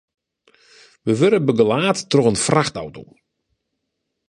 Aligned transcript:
We 1.05 1.13
wurde 1.19 1.39
begelaat 1.49 1.99
troch 2.11 2.29
in 2.31 2.43
frachtauto. 2.47 3.03